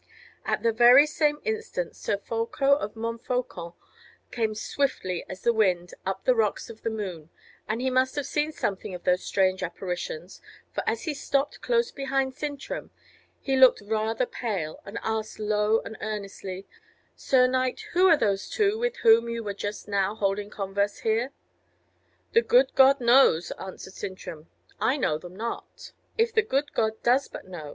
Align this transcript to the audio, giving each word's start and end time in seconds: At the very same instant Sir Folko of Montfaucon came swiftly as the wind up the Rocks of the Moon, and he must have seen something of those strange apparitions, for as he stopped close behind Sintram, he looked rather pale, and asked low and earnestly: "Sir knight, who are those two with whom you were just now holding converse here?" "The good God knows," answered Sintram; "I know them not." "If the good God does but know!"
At 0.45 0.63
the 0.63 0.71
very 0.71 1.05
same 1.05 1.39
instant 1.45 1.95
Sir 1.95 2.17
Folko 2.17 2.73
of 2.75 2.95
Montfaucon 2.95 3.75
came 4.31 4.55
swiftly 4.55 5.23
as 5.29 5.41
the 5.43 5.53
wind 5.53 5.93
up 6.07 6.25
the 6.25 6.33
Rocks 6.33 6.71
of 6.71 6.81
the 6.81 6.89
Moon, 6.89 7.29
and 7.67 7.81
he 7.81 7.91
must 7.91 8.15
have 8.15 8.25
seen 8.25 8.51
something 8.51 8.95
of 8.95 9.03
those 9.03 9.21
strange 9.23 9.61
apparitions, 9.61 10.41
for 10.73 10.83
as 10.87 11.03
he 11.03 11.13
stopped 11.13 11.61
close 11.61 11.91
behind 11.91 12.33
Sintram, 12.33 12.89
he 13.39 13.55
looked 13.55 13.83
rather 13.85 14.25
pale, 14.25 14.79
and 14.85 14.97
asked 15.03 15.37
low 15.37 15.81
and 15.81 15.95
earnestly: 16.01 16.65
"Sir 17.15 17.45
knight, 17.45 17.81
who 17.93 18.07
are 18.07 18.17
those 18.17 18.49
two 18.49 18.79
with 18.79 18.95
whom 19.03 19.29
you 19.29 19.43
were 19.43 19.53
just 19.53 19.87
now 19.87 20.15
holding 20.15 20.49
converse 20.49 20.97
here?" 21.01 21.31
"The 22.33 22.41
good 22.41 22.73
God 22.73 23.01
knows," 23.01 23.51
answered 23.59 23.93
Sintram; 23.93 24.47
"I 24.79 24.97
know 24.97 25.19
them 25.19 25.35
not." 25.35 25.91
"If 26.17 26.33
the 26.33 26.41
good 26.41 26.73
God 26.73 27.03
does 27.03 27.27
but 27.27 27.45
know!" 27.47 27.69